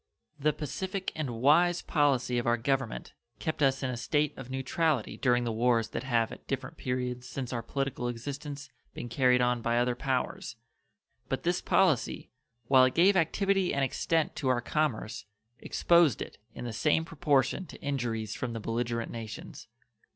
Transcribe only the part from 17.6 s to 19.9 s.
to injuries from the belligerent nations.